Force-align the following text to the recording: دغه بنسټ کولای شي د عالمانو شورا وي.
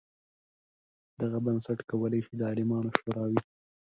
دغه 1.19 1.37
بنسټ 1.45 1.79
کولای 1.89 2.19
شي 2.25 2.33
د 2.39 2.41
عالمانو 2.51 2.95
شورا 2.97 3.23
وي. 3.31 3.39